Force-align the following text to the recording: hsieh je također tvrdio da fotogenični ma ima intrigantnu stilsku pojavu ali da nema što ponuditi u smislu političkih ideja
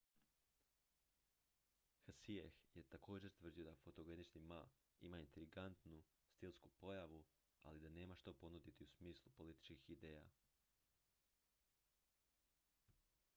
hsieh 2.07 2.53
je 2.73 2.83
također 2.83 3.31
tvrdio 3.31 3.63
da 3.67 3.75
fotogenični 3.83 4.39
ma 4.53 4.63
ima 5.01 5.17
intrigantnu 5.25 6.03
stilsku 6.31 6.69
pojavu 6.69 7.23
ali 7.61 7.79
da 7.79 7.89
nema 7.99 8.15
što 8.15 8.33
ponuditi 8.33 8.83
u 8.83 8.87
smislu 8.97 9.31
političkih 9.31 9.89
ideja 9.89 10.29